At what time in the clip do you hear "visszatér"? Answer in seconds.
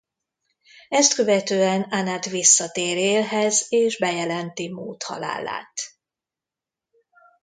2.25-2.97